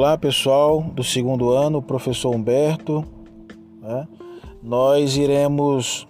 [0.00, 3.04] Olá pessoal do segundo ano, professor Humberto.
[3.82, 4.08] Né?
[4.62, 6.08] Nós iremos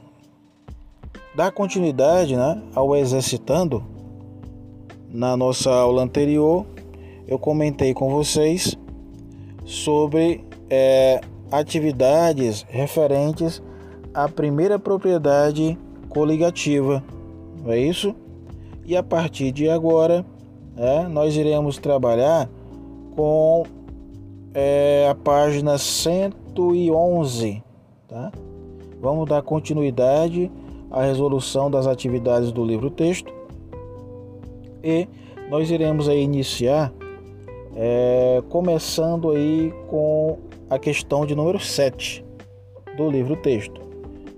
[1.35, 3.83] dar continuidade né, ao exercitando.
[5.09, 6.65] Na nossa aula anterior,
[7.27, 8.79] eu comentei com vocês
[9.65, 13.61] sobre é, atividades referentes
[14.15, 15.77] à primeira propriedade
[16.09, 17.03] coligativa,
[17.61, 18.15] não é isso?
[18.87, 20.25] E a partir de agora,
[20.77, 22.49] é, nós iremos trabalhar
[23.17, 23.65] com
[24.55, 27.63] é, a página 111,
[28.09, 28.33] tá?
[29.01, 30.51] Vamos dar continuidade
[30.91, 33.33] à resolução das atividades do livro texto
[34.83, 35.09] e
[35.49, 36.93] nós iremos aí iniciar
[37.77, 40.39] é, começando aí com
[40.69, 42.25] a questão de número 7
[42.97, 43.81] do livro texto.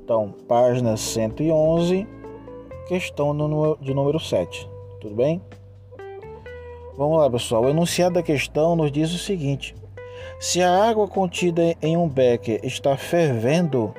[0.04, 2.06] Então, página 111,
[2.86, 3.34] questão
[3.80, 4.68] de número 7.
[5.00, 5.40] Tudo bem?
[6.96, 7.64] Vamos lá, pessoal.
[7.64, 9.74] O enunciado da questão nos diz o seguinte:
[10.40, 13.94] se a água contida em um becker está fervendo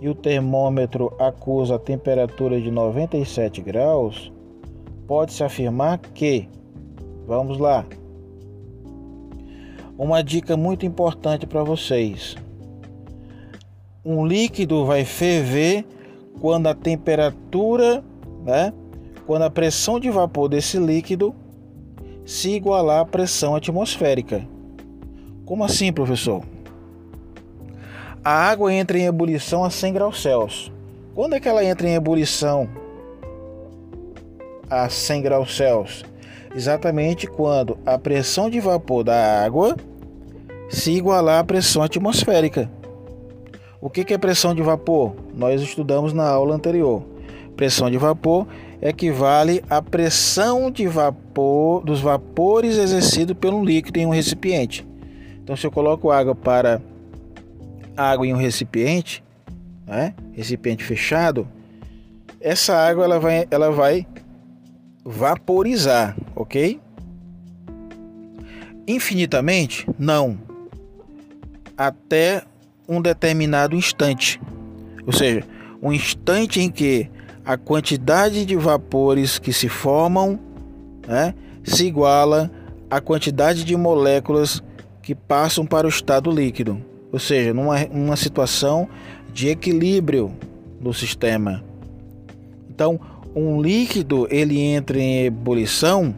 [0.00, 4.32] e o termômetro acusa a temperatura de 97 graus,
[5.06, 6.48] pode-se afirmar que,
[7.26, 7.84] vamos lá,
[9.96, 12.36] uma dica muito importante para vocês.
[14.04, 15.86] Um líquido vai ferver
[16.40, 18.02] quando a temperatura,
[18.44, 18.72] né,
[19.26, 21.34] quando a pressão de vapor desse líquido
[22.24, 24.46] se igualar à pressão atmosférica.
[25.44, 26.42] Como assim, professor?
[28.24, 30.72] A água entra em ebulição a 100 graus Celsius.
[31.14, 32.66] Quando é que ela entra em ebulição
[34.70, 36.04] a 100 graus Celsius?
[36.56, 39.76] Exatamente quando a pressão de vapor da água
[40.70, 42.70] se igualar à pressão atmosférica.
[43.82, 45.14] O que é pressão de vapor?
[45.34, 47.02] Nós estudamos na aula anterior.
[47.54, 48.46] Pressão de vapor
[48.80, 54.86] equivale à pressão de vapor dos vapores exercido pelo líquido em um recipiente.
[55.44, 56.80] Então, se eu coloco água para
[57.94, 59.22] água em um recipiente,
[59.86, 61.46] né, recipiente fechado,
[62.40, 64.06] essa água ela vai, ela vai
[65.04, 66.80] vaporizar, ok?
[68.88, 69.86] Infinitamente?
[69.98, 70.38] Não.
[71.76, 72.42] Até
[72.88, 74.40] um determinado instante.
[75.06, 75.44] Ou seja,
[75.82, 77.10] um instante em que
[77.44, 80.40] a quantidade de vapores que se formam
[81.06, 82.50] né, se iguala
[82.90, 84.62] à quantidade de moléculas
[85.04, 86.80] que passam para o estado líquido,
[87.12, 88.88] ou seja, numa uma situação
[89.32, 90.32] de equilíbrio
[90.80, 91.62] do sistema.
[92.70, 92.98] Então,
[93.36, 96.14] um líquido ele entra em ebulição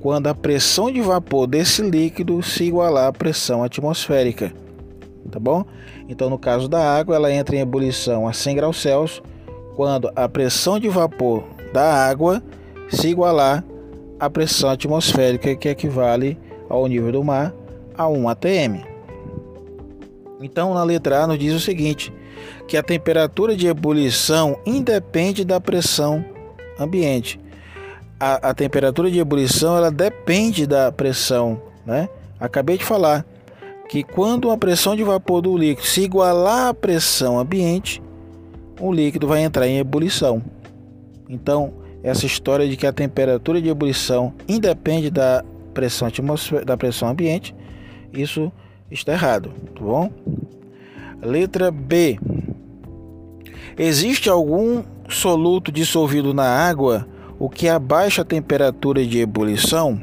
[0.00, 4.52] quando a pressão de vapor desse líquido se igualar à pressão atmosférica,
[5.30, 5.64] tá bom?
[6.08, 9.22] Então, no caso da água, ela entra em ebulição a 100 graus Celsius
[9.76, 12.42] quando a pressão de vapor da água
[12.88, 13.62] se igualar
[14.18, 17.54] à pressão atmosférica que equivale ao nível do mar
[18.00, 18.80] a 1 atm.
[20.40, 22.12] Então, na letra A nos diz o seguinte,
[22.66, 26.24] que a temperatura de ebulição independe da pressão
[26.78, 27.38] ambiente.
[28.18, 32.08] A, a temperatura de ebulição ela depende da pressão, né?
[32.38, 33.26] Acabei de falar
[33.86, 38.02] que quando a pressão de vapor do líquido se igualar à pressão ambiente,
[38.80, 40.42] o líquido vai entrar em ebulição.
[41.28, 45.44] Então, essa história de que a temperatura de ebulição independe da
[45.74, 46.08] pressão
[46.64, 47.54] da pressão ambiente,
[48.12, 48.50] isso
[48.90, 50.10] está errado, tá bom?
[51.22, 52.18] Letra B.
[53.78, 57.06] Existe algum soluto dissolvido na água
[57.38, 59.98] o que abaixa a temperatura de ebulição?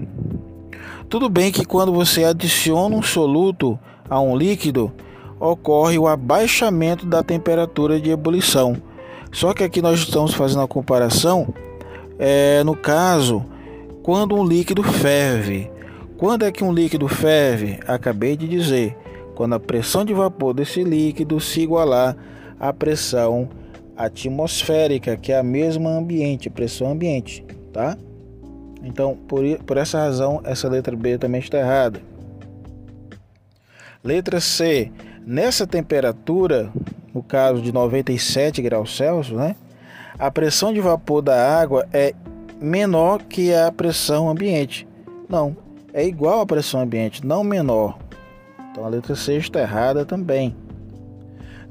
[1.09, 3.79] Tudo bem que quando você adiciona um soluto
[4.09, 4.91] a um líquido,
[5.39, 8.75] ocorre o abaixamento da temperatura de ebulição.
[9.31, 11.53] Só que aqui nós estamos fazendo a comparação
[12.17, 13.45] é, no caso
[14.01, 15.69] quando um líquido ferve.
[16.17, 17.79] Quando é que um líquido ferve?
[17.87, 18.97] Acabei de dizer,
[19.35, 22.17] quando a pressão de vapor desse líquido se igualar
[22.59, 23.47] à pressão
[23.95, 27.95] atmosférica, que é a mesma ambiente, pressão ambiente, tá?
[28.83, 32.01] Então, por, por essa razão, essa letra B também está errada.
[34.03, 34.91] Letra C.
[35.23, 36.71] Nessa temperatura,
[37.13, 39.55] no caso de 97 graus Celsius, né,
[40.17, 42.15] a pressão de vapor da água é
[42.59, 44.87] menor que a pressão ambiente.
[45.29, 45.55] Não,
[45.97, 47.97] é igual à pressão ambiente, não menor.
[48.69, 50.55] Então a letra C está errada também.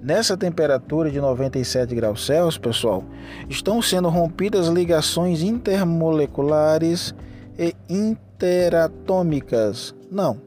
[0.03, 3.05] Nessa temperatura de 97 graus Celsius, pessoal,
[3.49, 7.15] estão sendo rompidas ligações intermoleculares
[7.57, 9.95] e interatômicas.
[10.11, 10.41] Não,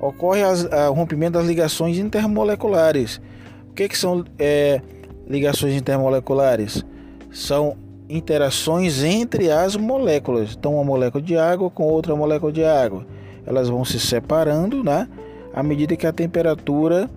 [0.00, 3.20] ocorre o rompimento das ligações intermoleculares.
[3.68, 4.80] O que, que são é,
[5.28, 6.82] ligações intermoleculares?
[7.30, 7.76] São
[8.08, 10.54] interações entre as moléculas.
[10.58, 13.06] Então, uma molécula de água com outra molécula de água.
[13.46, 15.08] elas vão se separando, né?
[15.54, 17.08] À medida que a temperatura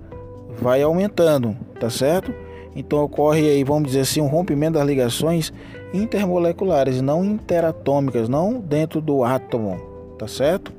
[0.62, 2.34] vai aumentando, tá certo?
[2.76, 5.52] Então ocorre aí, vamos dizer assim, um rompimento das ligações
[5.94, 9.78] intermoleculares, não interatômicas, não dentro do átomo,
[10.18, 10.72] tá certo?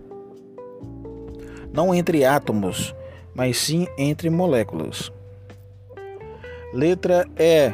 [1.73, 2.95] Não entre átomos,
[3.35, 5.13] mas sim entre moléculas.
[6.73, 7.73] Letra E.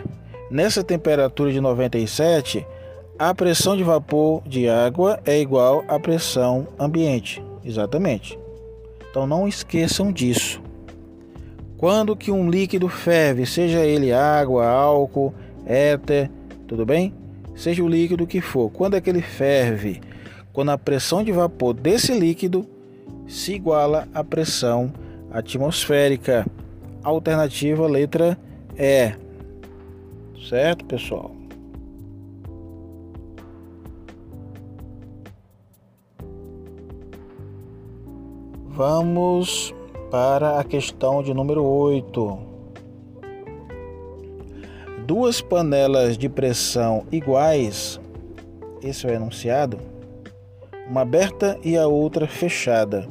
[0.51, 2.65] Nessa temperatura de 97,
[3.19, 7.43] a pressão de vapor de água é igual à pressão ambiente.
[7.65, 8.39] Exatamente.
[9.11, 10.63] Então não esqueçam disso.
[11.77, 15.35] Quando que um líquido ferve, seja ele água, álcool,
[15.67, 16.31] éter,
[16.69, 17.13] tudo bem?
[17.55, 20.01] Seja o líquido que for, quando é que ele ferve?
[20.53, 22.67] Quando a pressão de vapor desse líquido
[23.27, 24.93] se iguala à pressão
[25.31, 26.47] atmosférica.
[27.03, 28.39] Alternativa letra
[28.79, 29.26] E.
[30.39, 31.33] Certo, pessoal?
[38.69, 39.75] Vamos
[40.11, 42.39] para a questão de número 8.
[45.07, 47.99] Duas panelas de pressão iguais,
[48.83, 49.79] esse é o enunciado,
[50.89, 53.09] uma aberta e a outra fechada,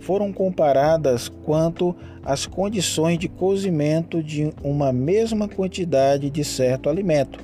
[0.00, 1.94] foram comparadas quanto
[2.24, 7.38] às condições de cozimento de uma mesma quantidade de certo alimento.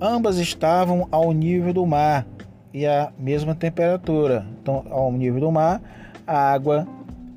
[0.00, 2.26] Ambas estavam ao nível do mar
[2.72, 4.46] e à mesma temperatura.
[4.62, 5.82] Então, ao nível do mar,
[6.26, 6.86] a água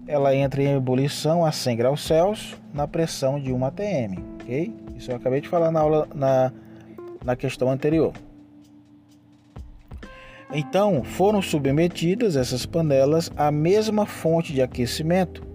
[0.07, 4.73] ela entra em ebulição a 100 graus Celsius na pressão de 1 atm, ok?
[4.97, 6.51] Isso eu acabei de falar na aula na,
[7.23, 8.13] na questão anterior.
[10.53, 15.52] Então, foram submetidas essas panelas à mesma fonte de aquecimento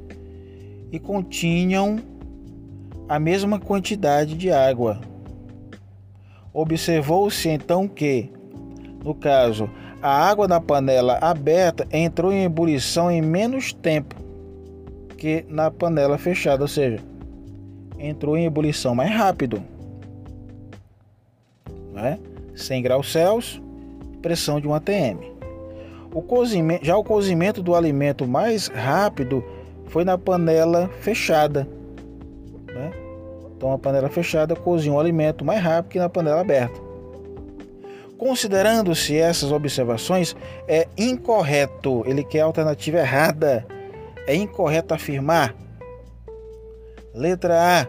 [0.90, 1.99] e continham
[3.08, 5.00] a mesma quantidade de água.
[6.52, 8.31] Observou-se então que,
[9.05, 9.70] no caso,
[10.02, 14.14] a água da panela aberta entrou em ebulição em menos tempo
[15.17, 17.00] que na panela fechada, ou seja,
[17.99, 19.62] entrou em ebulição mais rápido.
[21.93, 22.19] Né?
[22.55, 23.61] 100 graus Celsius,
[24.23, 25.19] pressão de 1 atm.
[26.14, 29.44] O cozimento, já o cozimento do alimento mais rápido
[29.88, 31.67] foi na panela fechada.
[32.67, 32.93] Né?
[33.56, 36.81] Então a panela fechada cozinha o alimento mais rápido que na panela aberta.
[38.17, 40.35] Considerando-se essas observações,
[40.67, 43.64] é incorreto, ele quer a alternativa errada
[44.29, 45.55] é incorreto afirmar?
[47.14, 47.88] Letra A.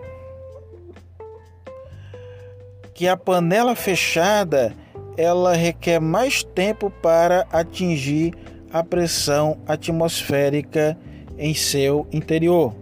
[2.94, 4.74] Que a panela fechada
[5.18, 8.34] ela requer mais tempo para atingir
[8.72, 10.98] a pressão atmosférica
[11.40, 12.76] em seu interior.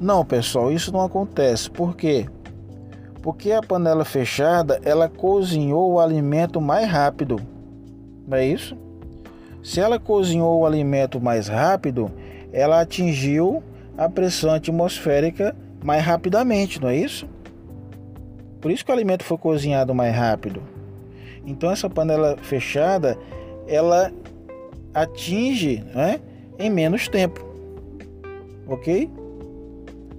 [0.00, 1.68] Não, pessoal, isso não acontece.
[1.68, 2.26] Por quê?
[3.20, 7.40] Porque a panela fechada, ela cozinhou o alimento mais rápido.
[8.26, 8.76] Não é isso?
[9.62, 12.10] Se ela cozinhou o alimento mais rápido,
[12.52, 13.62] ela atingiu
[13.96, 15.54] a pressão atmosférica
[15.84, 17.28] mais rapidamente, não é isso?
[18.60, 20.62] Por isso que o alimento foi cozinhado mais rápido.
[21.44, 23.18] Então essa panela fechada,
[23.66, 24.12] ela
[24.94, 26.20] atinge né,
[26.58, 27.44] em menos tempo.
[28.66, 29.10] Ok?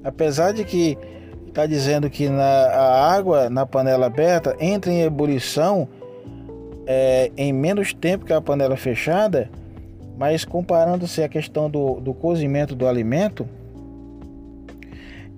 [0.03, 0.98] Apesar de que
[1.48, 5.88] está dizendo que na, a água na panela aberta entra em ebulição
[6.88, 9.50] é, em menos tempo que a panela fechada,
[10.17, 13.48] mas comparando-se a questão do, do cozimento do alimento,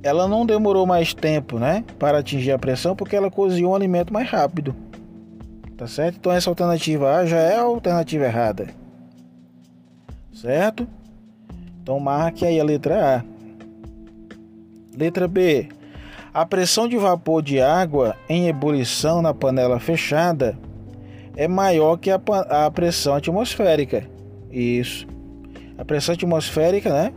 [0.03, 4.13] ela não demorou mais tempo, né, para atingir a pressão, porque ela cozinhou o alimento
[4.13, 4.75] mais rápido.
[5.77, 6.17] Tá certo?
[6.19, 8.67] Então essa alternativa A já é a alternativa errada.
[10.33, 10.87] Certo?
[11.81, 13.23] Então marque aí a letra A.
[14.97, 15.69] Letra B.
[16.33, 20.57] A pressão de vapor de água em ebulição na panela fechada
[21.35, 24.07] é maior que a, a pressão atmosférica.
[24.49, 25.07] Isso.
[25.77, 27.13] A pressão atmosférica, né,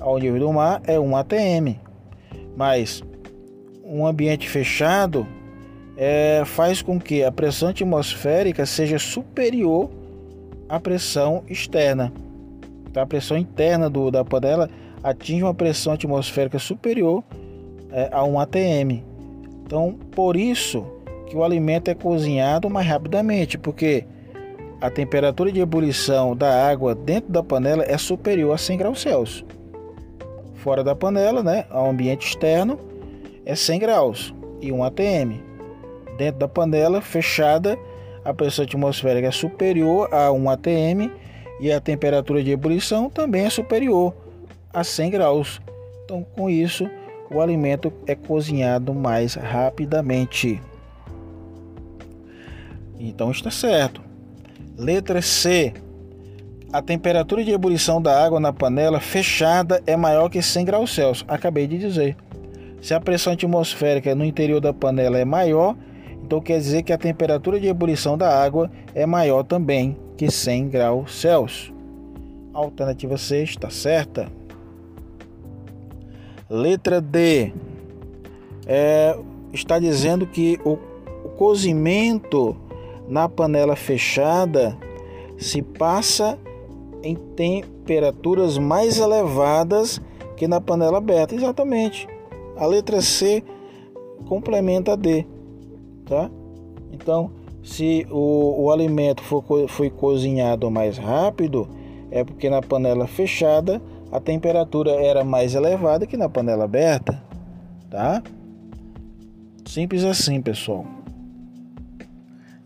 [0.00, 1.76] ao nível do mar é 1 atm.
[2.56, 3.02] Mas
[3.84, 5.26] um ambiente fechado
[5.96, 9.90] é, faz com que a pressão atmosférica seja superior
[10.68, 12.12] à pressão externa.
[12.98, 14.68] Então, a pressão interna do, da panela
[15.04, 17.22] atinge uma pressão atmosférica superior
[17.92, 19.04] é, a 1 atm.
[19.64, 20.84] Então, por isso,
[21.28, 24.04] que o alimento é cozinhado mais rapidamente, porque
[24.80, 29.44] a temperatura de ebulição da água dentro da panela é superior a 100 graus Celsius.
[30.54, 32.80] Fora da panela, né, ao ambiente externo,
[33.46, 35.40] é 100 graus e 1 atm.
[36.16, 37.78] Dentro da panela fechada,
[38.24, 41.27] a pressão atmosférica é superior a 1 atm
[41.60, 44.14] e a temperatura de ebulição também é superior
[44.72, 45.60] a 100 graus.
[46.04, 46.88] Então, com isso,
[47.30, 50.60] o alimento é cozinhado mais rapidamente.
[52.98, 54.00] Então está certo.
[54.76, 55.72] Letra C.
[56.72, 61.24] a temperatura de ebulição da água na panela fechada é maior que 100 graus Celsius.
[61.28, 62.16] Acabei de dizer.
[62.80, 65.76] Se a pressão atmosférica no interior da panela é maior,
[66.22, 70.68] então quer dizer que a temperatura de ebulição da água é maior também que 100
[70.68, 71.72] graus Celsius.
[72.52, 74.30] Alternativa C está certa.
[76.50, 77.52] Letra D
[78.66, 79.16] é,
[79.52, 80.72] está dizendo que o,
[81.24, 82.56] o cozimento
[83.06, 84.76] na panela fechada
[85.38, 86.36] se passa
[87.02, 90.00] em temperaturas mais elevadas
[90.36, 91.34] que na panela aberta.
[91.34, 92.08] Exatamente.
[92.56, 93.44] A letra C
[94.26, 95.24] complementa a D,
[96.04, 96.28] tá?
[96.92, 97.30] Então,
[97.68, 101.68] se o, o alimento for, foi cozinhado mais rápido,
[102.10, 107.22] é porque na panela fechada a temperatura era mais elevada que na panela aberta,
[107.90, 108.22] tá?
[109.66, 110.86] Simples assim, pessoal.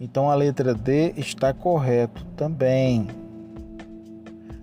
[0.00, 3.08] Então a letra D está correto também.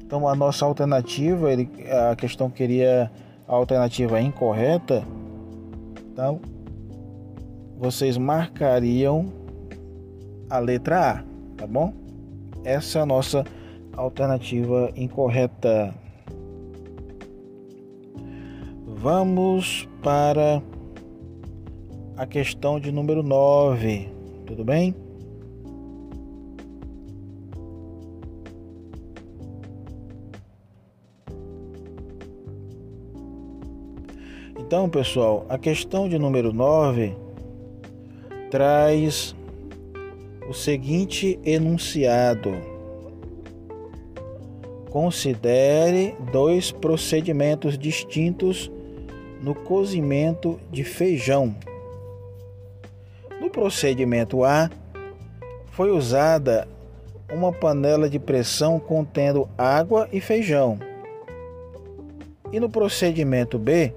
[0.06, 1.70] Então a nossa alternativa, ele,
[2.10, 3.12] a questão queria
[3.46, 5.04] a alternativa incorreta.
[6.14, 6.40] Então
[7.78, 9.39] vocês marcariam
[10.50, 11.24] a letra A,
[11.56, 11.94] tá bom?
[12.64, 13.44] Essa é a nossa
[13.96, 15.94] alternativa incorreta.
[18.86, 20.62] Vamos para
[22.18, 24.10] a questão de número 9,
[24.46, 24.94] tudo bem?
[34.58, 37.16] Então, pessoal, a questão de número 9
[38.52, 39.36] traz
[40.50, 42.52] o seguinte enunciado:
[44.90, 48.72] Considere dois procedimentos distintos
[49.44, 51.56] no cozimento de feijão.
[53.40, 54.72] No procedimento A,
[55.68, 56.68] foi usada
[57.32, 60.80] uma panela de pressão contendo água e feijão.
[62.52, 63.94] E no procedimento B,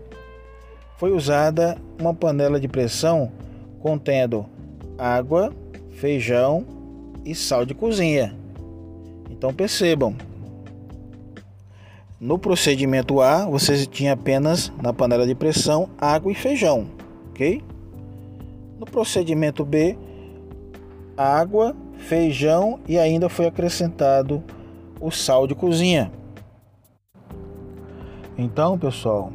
[0.99, 3.33] foi usada uma panela de pressão
[3.81, 4.45] contendo
[4.99, 5.51] água,
[5.93, 6.65] feijão
[7.25, 8.37] e sal de cozinha.
[9.31, 10.15] Então percebam,
[12.21, 16.87] no procedimento A você tinha apenas na panela de pressão água e feijão,
[17.31, 17.63] ok?
[18.79, 19.97] No procedimento B,
[21.17, 24.43] água, feijão e ainda foi acrescentado
[25.01, 26.13] o sal de cozinha.
[28.39, 29.33] Então, pessoal,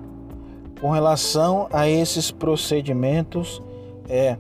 [0.80, 3.62] com relação a esses procedimentos,
[4.10, 4.38] é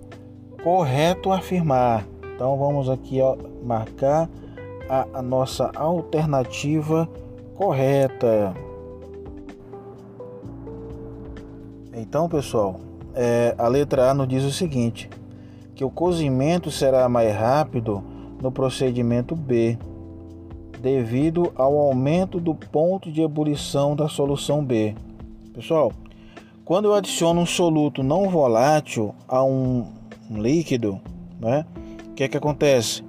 [0.64, 2.06] correto afirmar.
[2.36, 4.30] Então vamos aqui ó, marcar
[4.90, 7.10] a, a nossa alternativa
[7.56, 8.54] correta.
[11.94, 12.80] Então, pessoal,
[13.16, 15.10] é, a letra A nos diz o seguinte:
[15.74, 18.04] que o cozimento será mais rápido
[18.42, 19.78] no procedimento B,
[20.80, 24.96] devido ao aumento do ponto de ebulição da solução B.
[25.54, 25.92] Pessoal,
[26.64, 29.88] quando eu adiciono um soluto não volátil a um,
[30.30, 31.00] um líquido,
[31.40, 31.66] né,
[32.10, 33.04] o que é que acontece?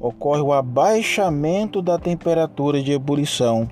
[0.00, 3.68] Ocorre o abaixamento da temperatura de ebulição.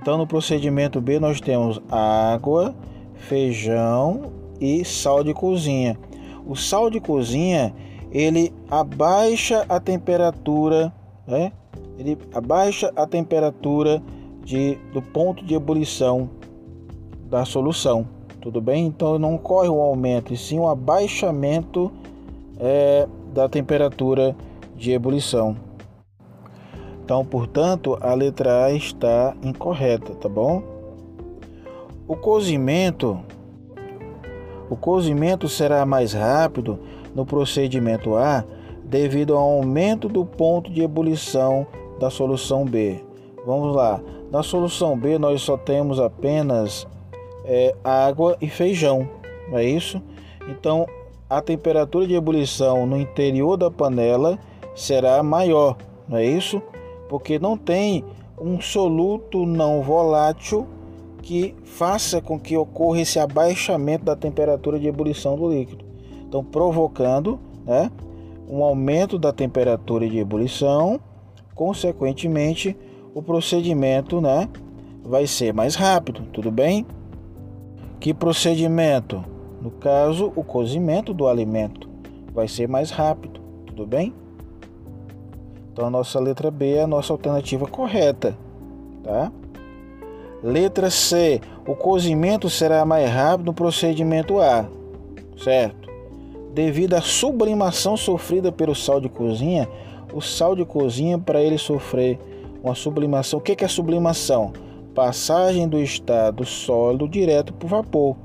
[0.00, 2.74] Então, no procedimento B, nós temos água,
[3.14, 5.98] feijão e sal de cozinha.
[6.46, 7.74] O sal de cozinha
[8.10, 10.92] ele abaixa a temperatura,
[11.26, 11.52] né?
[11.98, 14.02] Ele abaixa a temperatura
[14.44, 16.30] de, do ponto de ebulição
[17.28, 18.06] da solução.
[18.40, 18.86] Tudo bem?
[18.86, 21.92] Então não ocorre um aumento, e sim um abaixamento
[22.60, 24.36] é, da temperatura
[24.76, 25.56] de ebulição.
[27.02, 30.62] Então, portanto, a letra A está incorreta, tá bom?
[32.06, 33.20] O cozimento
[34.70, 36.78] o cozimento será mais rápido
[37.12, 38.44] no procedimento A
[38.84, 41.66] devido ao aumento do ponto de ebulição
[41.98, 43.04] da solução B.
[43.44, 44.00] Vamos lá.
[44.30, 46.86] Na solução B nós só temos apenas
[47.44, 49.08] é, água e feijão,
[49.50, 50.00] não é isso?
[50.48, 50.86] Então
[51.30, 54.36] a temperatura de ebulição no interior da panela
[54.74, 55.76] será maior,
[56.08, 56.60] não é isso?
[57.08, 58.04] Porque não tem
[58.40, 60.66] um soluto não volátil
[61.22, 65.84] que faça com que ocorra esse abaixamento da temperatura de ebulição do líquido.
[66.26, 67.90] Então, provocando né,
[68.48, 70.98] um aumento da temperatura de ebulição,
[71.54, 72.76] consequentemente,
[73.14, 74.48] o procedimento né,
[75.04, 76.84] vai ser mais rápido, tudo bem?
[78.00, 79.29] Que procedimento?
[79.60, 81.88] No caso, o cozimento do alimento
[82.32, 84.14] vai ser mais rápido, tudo bem?
[85.72, 88.36] Então a nossa letra B é a nossa alternativa correta,
[89.02, 89.30] tá?
[90.42, 94.66] Letra C, o cozimento será mais rápido no procedimento A,
[95.36, 95.90] certo?
[96.54, 99.68] Devido à sublimação sofrida pelo sal de cozinha,
[100.12, 102.18] o sal de cozinha para ele sofrer
[102.62, 103.38] uma sublimação.
[103.38, 104.52] O que é sublimação?
[104.94, 108.16] Passagem do estado sólido direto para o vapor.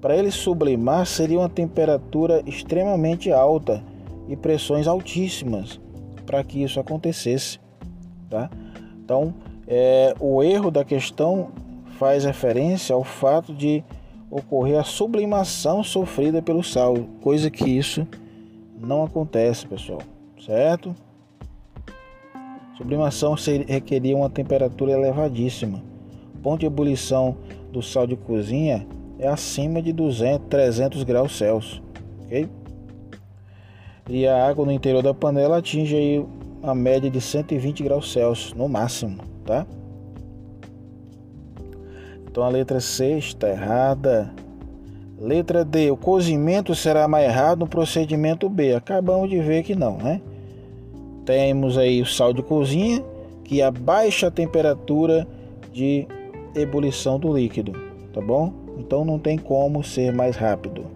[0.00, 3.82] Para ele sublimar, seria uma temperatura extremamente alta
[4.28, 5.80] e pressões altíssimas
[6.24, 7.58] para que isso acontecesse.
[8.30, 8.50] Tá?
[9.02, 9.34] Então,
[9.66, 11.48] é, o erro da questão
[11.98, 13.82] faz referência ao fato de
[14.30, 18.06] ocorrer a sublimação sofrida pelo sal, coisa que isso
[18.78, 20.00] não acontece, pessoal,
[20.44, 20.94] certo?
[22.76, 23.34] Sublimação
[23.66, 25.82] requeria uma temperatura elevadíssima.
[26.34, 27.36] O ponto de ebulição
[27.72, 28.86] do sal de cozinha
[29.18, 31.82] é acima de 200, 300 graus Celsius,
[32.24, 32.48] ok?
[34.08, 36.24] E a água no interior da panela atinge aí
[36.62, 39.66] a média de 120 graus Celsius no máximo, tá?
[42.30, 44.32] Então a letra C está errada.
[45.20, 48.74] Letra D, o cozimento será mais errado no procedimento B.
[48.74, 50.20] Acabamos de ver que não, né?
[51.26, 53.04] Temos aí o sal de cozinha,
[53.42, 55.26] que abaixa a temperatura
[55.72, 56.06] de
[56.54, 57.72] ebulição do líquido,
[58.12, 58.67] tá bom?
[58.78, 60.86] Então não tem como ser mais rápido.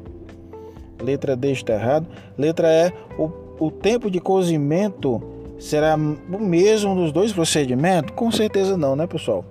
[1.03, 2.07] Letra D está errado.
[2.39, 5.21] Letra E, o, o tempo de cozimento
[5.59, 8.15] será o mesmo nos dois procedimentos?
[8.15, 9.45] Com certeza não, né, pessoal?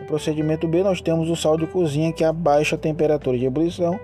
[0.00, 3.98] No procedimento B, nós temos o sal de cozinha que abaixa a temperatura de ebulição,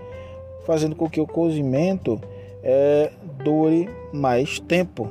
[0.64, 2.20] fazendo com que o cozimento
[2.62, 3.10] é,
[3.42, 5.08] dure mais tempo.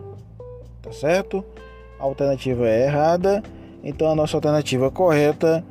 [0.82, 1.44] Tá certo?
[2.00, 3.44] A alternativa é errada,
[3.84, 5.64] então a nossa alternativa correta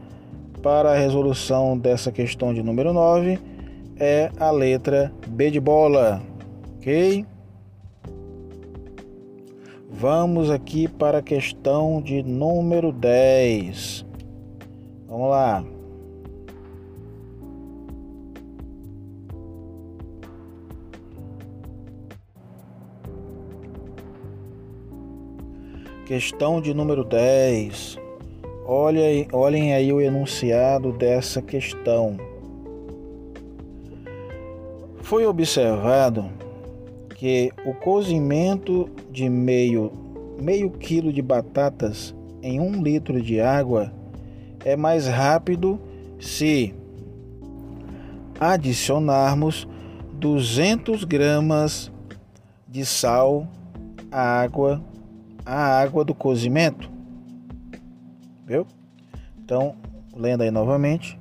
[0.67, 3.39] para a resolução dessa questão de número 9
[4.01, 6.21] é a letra B de bola.
[6.75, 7.25] Ok?
[9.89, 14.05] Vamos aqui para a questão de número 10.
[15.07, 15.65] Vamos lá.
[26.05, 28.05] Questão de número 10.
[28.69, 32.17] Olhem, olhem aí o enunciado dessa questão.
[35.03, 36.25] Foi observado
[37.15, 39.93] que o cozimento de meio,
[40.43, 43.93] meio quilo de batatas em um litro de água
[44.65, 45.81] é mais rápido
[46.19, 46.75] se
[48.41, 49.69] adicionarmos
[50.15, 51.93] 200 gramas
[52.67, 53.47] de sal
[54.11, 54.83] à água,
[55.45, 56.96] à água do cozimento.
[58.47, 58.65] Viu?
[59.45, 59.75] Então,
[60.17, 61.19] lendo aí novamente,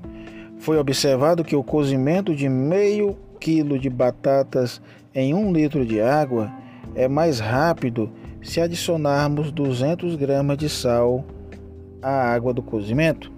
[0.59, 4.81] foi observado que o cozimento de meio quilo de batatas
[5.13, 6.51] em um litro de água
[6.93, 8.11] é mais rápido
[8.41, 11.25] se adicionarmos 200 gramas de sal
[12.01, 13.31] à água do cozimento.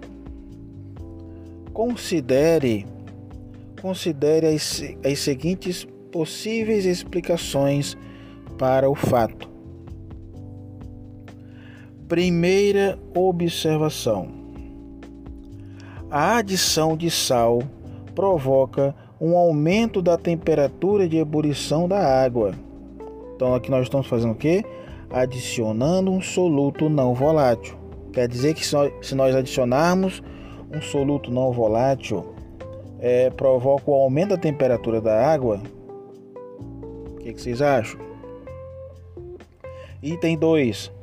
[1.72, 2.86] Considere,
[3.80, 7.96] considere as, as seguintes possíveis explicações
[8.58, 9.47] para o fato.
[12.08, 14.28] Primeira observação:
[16.10, 17.58] a adição de sal
[18.14, 22.54] provoca um aumento da temperatura de ebulição da água.
[23.36, 24.64] Então aqui nós estamos fazendo o quê?
[25.10, 27.76] Adicionando um soluto não volátil.
[28.10, 30.22] Quer dizer que se nós adicionarmos
[30.74, 32.24] um soluto não volátil
[33.00, 35.60] é, provoca o aumento da temperatura da água?
[37.12, 38.00] O que, que vocês acham?
[40.02, 40.97] Item 2.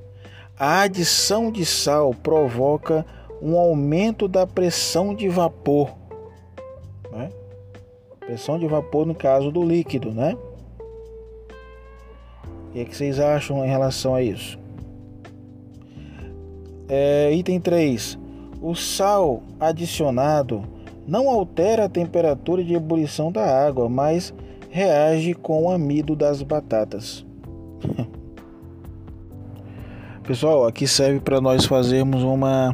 [0.58, 3.06] A adição de sal provoca
[3.42, 5.94] um aumento da pressão de vapor.
[7.12, 7.30] Né?
[8.20, 10.38] Pressão de vapor no caso do líquido, né?
[12.70, 14.58] O que, que vocês acham em relação a isso?
[16.88, 18.26] É, item 3
[18.62, 20.64] o sal adicionado
[21.08, 24.34] não altera a temperatura de ebulição da água, mas
[24.72, 27.24] reage com o amido das batatas.
[30.28, 32.72] Pessoal, aqui serve para nós fazermos uma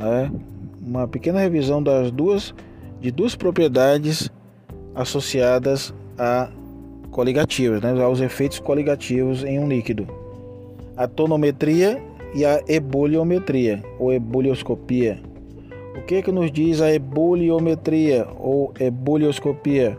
[0.00, 0.28] é,
[0.84, 2.52] uma pequena revisão das duas
[3.00, 4.28] de duas propriedades
[4.92, 6.48] associadas a
[7.12, 10.08] coligativas, né, aos efeitos coligativos em um líquido.
[10.96, 12.02] A tonometria
[12.34, 15.20] e a ebuliometria ou ebulioscopia.
[15.96, 19.96] O que, que nos diz a ebuliometria ou ebulioscopia?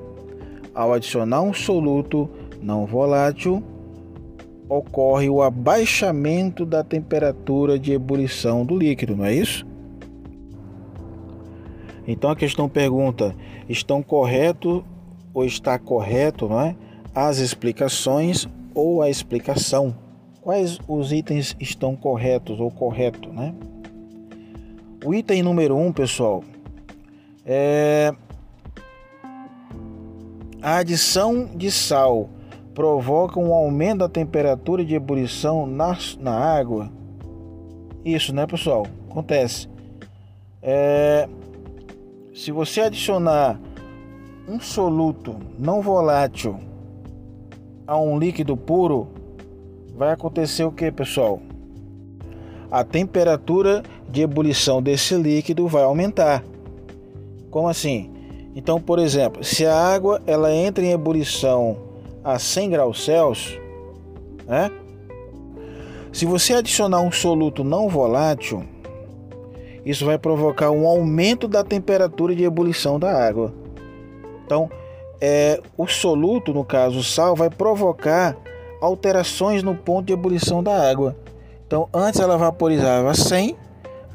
[0.75, 2.29] Ao adicionar um soluto
[2.61, 3.63] não volátil,
[4.69, 9.65] ocorre o abaixamento da temperatura de ebulição do líquido, não é isso?
[12.07, 13.35] Então a questão pergunta:
[13.67, 14.83] estão correto
[15.33, 16.75] ou está correto, não é?
[17.13, 19.95] As explicações ou a explicação?
[20.41, 23.53] Quais os itens estão corretos ou correto, né?
[25.03, 26.43] O item número um, pessoal,
[27.45, 28.13] é
[30.61, 32.29] a adição de sal
[32.77, 36.91] provoca um aumento da temperatura de ebulição na, na água.
[38.05, 38.85] isso, né, pessoal?
[39.09, 39.67] Acontece.
[40.61, 41.27] É,
[42.35, 43.59] se você adicionar
[44.47, 46.59] um soluto não volátil
[47.87, 49.07] a um líquido puro,
[49.95, 51.41] vai acontecer o que, pessoal?
[52.69, 56.43] A temperatura de ebulição desse líquido vai aumentar.
[57.49, 58.11] Como assim?
[58.53, 61.86] Então, por exemplo, se a água ela entra em ebulição
[62.27, 63.57] a 100 graus Celsius,
[64.45, 64.69] né?
[66.11, 68.65] Se você adicionar um soluto não volátil,
[69.85, 73.53] isso vai provocar um aumento da temperatura de ebulição da água.
[74.45, 74.69] Então,
[75.21, 78.35] é, o soluto, no caso o sal, vai provocar
[78.81, 81.15] alterações no ponto de ebulição da água.
[81.65, 83.55] Então, antes ela vaporizava 100,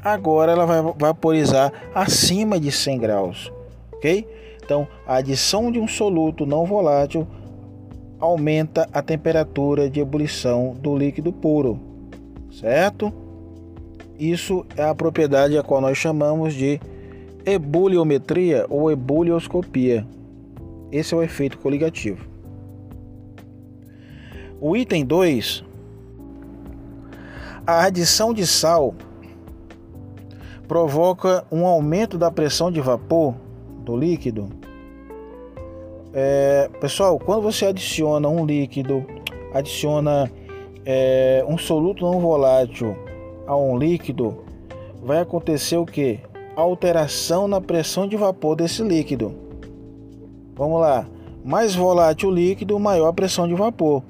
[0.03, 3.51] agora ela vai vaporizar acima de 100 graus,
[3.93, 4.27] ok?
[4.63, 7.27] Então, a adição de um soluto não volátil
[8.23, 11.77] aumenta a temperatura de ebulição do líquido puro,
[12.49, 13.11] certo?
[14.17, 16.79] Isso é a propriedade a qual nós chamamos de
[17.45, 20.07] ebuliometria ou ebulioscopia.
[20.89, 22.25] Esse é o efeito coligativo.
[24.61, 25.65] O item 2,
[27.67, 28.95] a adição de sal
[30.65, 33.35] provoca um aumento da pressão de vapor
[33.83, 34.62] do líquido.
[36.13, 39.03] É, pessoal, quando você adiciona um líquido,
[39.51, 40.31] adiciona
[40.85, 42.95] é, um soluto não volátil
[43.47, 44.43] a um líquido,
[45.01, 46.19] vai acontecer o que?
[46.55, 49.33] Alteração na pressão de vapor desse líquido.
[50.55, 51.07] Vamos lá.
[51.43, 54.03] Mais volátil o líquido, maior a pressão de vapor.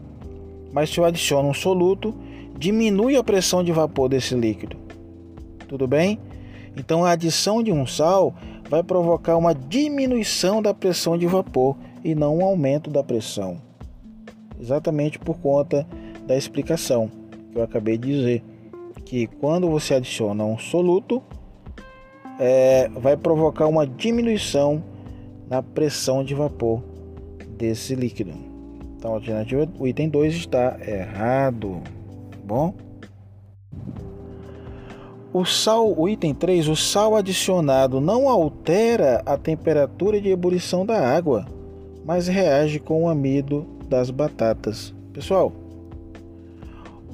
[0.73, 2.13] Mas se eu adiciono um soluto,
[2.57, 4.75] diminui a pressão de vapor desse líquido.
[5.69, 6.19] Tudo bem?
[6.75, 8.33] Então a adição de um sal
[8.69, 13.61] vai provocar uma diminuição da pressão de vapor e não um aumento da pressão.
[14.59, 15.87] Exatamente por conta
[16.27, 17.09] da explicação
[17.51, 18.43] que eu acabei de dizer
[19.05, 21.21] que quando você adiciona um soluto,
[22.39, 24.83] é, vai provocar uma diminuição
[25.49, 26.81] na pressão de vapor
[27.57, 28.31] desse líquido.
[28.97, 31.81] Então, a alternativa, o item 2 está errado.
[32.31, 32.73] Tá bom?
[35.31, 40.99] O sal, o item 3, o sal adicionado não altera a temperatura de ebulição da
[40.99, 41.45] água,
[42.05, 44.93] mas reage com o amido das batatas.
[45.13, 45.51] Pessoal,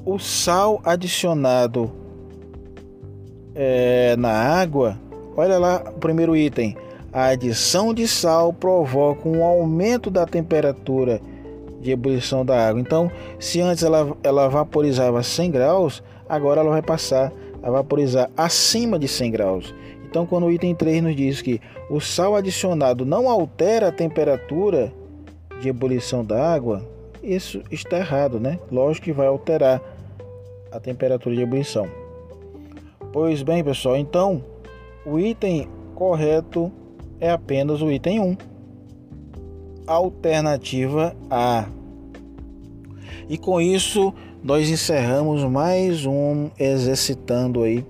[0.04, 1.90] o sal adicionado
[3.54, 4.98] é, na água,
[5.36, 6.76] olha lá o primeiro item.
[7.12, 11.20] A adição de sal provoca um aumento da temperatura
[11.80, 12.80] de ebulição da água.
[12.80, 18.98] Então, se antes ela, ela vaporizava 100 graus, agora ela vai passar a vaporizar acima
[18.98, 19.74] de 100 graus.
[20.10, 24.92] Então, quando o item 3 nos diz que o sal adicionado não altera a temperatura
[25.60, 26.84] de ebulição da água,
[27.22, 28.58] isso está errado, né?
[28.72, 29.80] Lógico que vai alterar
[30.72, 31.86] a temperatura de ebulição.
[33.12, 34.44] Pois bem, pessoal, então
[35.06, 36.72] o item correto
[37.20, 38.36] é apenas o item 1.
[39.86, 41.68] Alternativa A.
[43.28, 47.86] E com isso nós encerramos mais um exercitando aí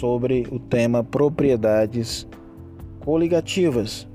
[0.00, 2.26] sobre o tema propriedades
[3.00, 4.08] coligativas.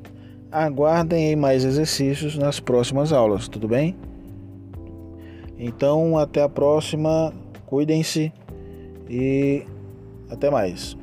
[0.52, 3.96] Aguardem mais exercícios nas próximas aulas, tudo bem?
[5.58, 7.32] Então, até a próxima.
[7.66, 8.32] Cuidem-se
[9.10, 9.64] e
[10.30, 10.98] até mais.